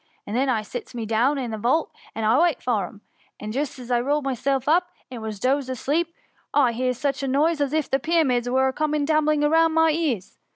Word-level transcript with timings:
And 0.25 0.35
then 0.35 0.49
I 0.49 0.63
sits 0.63 0.95
me 0.95 1.05
down 1.05 1.37
i' 1.37 1.45
the 1.47 1.59
vault, 1.59 1.91
to 2.15 2.39
wait 2.41 2.59
for 2.59 2.87
'em, 2.87 3.01
and 3.39 3.49
I'd 3.49 3.53
just 3.53 3.77
rolled 3.87 4.23
myself 4.23 4.67
up, 4.67 4.89
and 5.11 5.21
was 5.21 5.39
dozed 5.39 5.69
asleep, 5.69 6.11
when 6.55 6.63
I 6.63 6.71
hears 6.71 6.97
such 6.97 7.21
a 7.21 7.27
noise 7.27 7.61
as 7.61 7.71
if 7.71 7.87
the 7.87 7.99
Pyramids 7.99 8.49
were 8.49 8.65
all 8.65 8.71
coming 8.71 9.05
tumbling 9.05 9.43
about 9.43 9.69
my 9.69 9.91
ears. 9.91 10.39